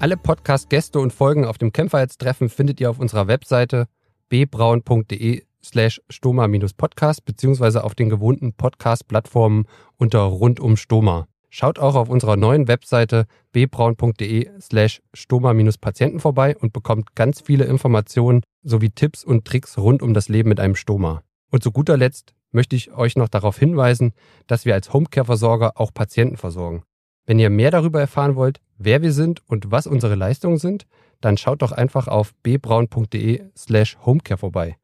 Alle 0.00 0.16
Podcast-Gäste 0.16 0.98
und 0.98 1.12
Folgen 1.12 1.44
auf 1.44 1.58
dem 1.58 1.72
Kämpferheitstreffen 1.72 2.48
findet 2.48 2.80
ihr 2.80 2.88
auf 2.88 2.98
unserer 2.98 3.28
Webseite 3.28 3.86
bbraun.de 4.30 5.42
slash 5.62 6.00
stoma-podcast 6.08 7.24
beziehungsweise 7.26 7.84
auf 7.84 7.94
den 7.94 8.08
gewohnten 8.08 8.54
Podcast-Plattformen 8.54 9.66
unter 9.98 10.20
rundum 10.20 10.78
Stoma. 10.78 11.26
Schaut 11.50 11.78
auch 11.78 11.96
auf 11.96 12.08
unserer 12.08 12.36
neuen 12.36 12.68
Webseite 12.68 13.26
bbraun.de 13.52 14.48
slash 14.60 15.02
stoma-patienten 15.12 16.20
vorbei 16.20 16.56
und 16.56 16.72
bekommt 16.72 17.14
ganz 17.14 17.40
viele 17.40 17.64
Informationen 17.64 18.42
sowie 18.62 18.90
Tipps 18.90 19.24
und 19.24 19.44
Tricks 19.44 19.76
rund 19.76 20.00
um 20.00 20.14
das 20.14 20.28
Leben 20.28 20.48
mit 20.48 20.60
einem 20.60 20.76
Stoma. 20.76 21.22
Und 21.50 21.62
zu 21.62 21.72
guter 21.72 21.96
Letzt 21.96 22.34
möchte 22.52 22.76
ich 22.76 22.92
euch 22.92 23.16
noch 23.16 23.28
darauf 23.28 23.58
hinweisen, 23.58 24.12
dass 24.46 24.64
wir 24.64 24.74
als 24.74 24.92
Homecare-Versorger 24.92 25.72
auch 25.74 25.92
Patienten 25.92 26.36
versorgen. 26.36 26.84
Wenn 27.26 27.38
ihr 27.38 27.50
mehr 27.50 27.70
darüber 27.70 28.00
erfahren 28.00 28.36
wollt, 28.36 28.60
wer 28.78 29.02
wir 29.02 29.12
sind 29.12 29.42
und 29.48 29.70
was 29.70 29.86
unsere 29.86 30.14
Leistungen 30.14 30.58
sind, 30.58 30.86
dann 31.20 31.36
schaut 31.36 31.62
doch 31.62 31.72
einfach 31.72 32.08
auf 32.08 32.34
bbraun.de 32.42 33.44
slash 33.56 33.98
homecare 34.04 34.38
vorbei. 34.38 34.76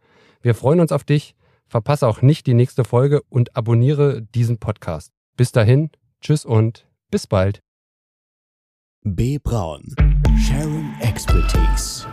Wir 0.43 0.55
freuen 0.55 0.81
uns 0.81 0.93
auf 0.93 1.05
dich, 1.05 1.35
verpasse 1.67 2.07
auch 2.07 2.23
nicht 2.23 2.47
die 2.47 2.55
nächste 2.55 2.85
Folge 2.85 3.23
und 3.29 3.57
abonniere 3.57 4.23
diesen 4.23 4.59
Podcast. 4.59 5.13
Bis 5.37 5.53
dahin, 5.53 5.91
tschüss 6.21 6.45
und 6.45 6.87
bis 7.11 7.27
bald. 7.27 7.63
B. 9.03 9.39
Braun. 9.39 9.95
Sharing 10.37 10.93
Expertise. 11.01 12.07